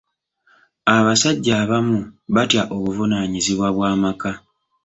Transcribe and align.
Abasajja 0.95 1.53
abamu 1.63 1.97
batya 2.35 2.61
obuvunaanyizibwa 2.75 3.67
bw'amaka. 3.75 4.31